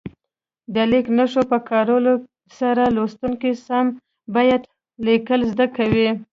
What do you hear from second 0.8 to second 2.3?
لیک نښو په کارولو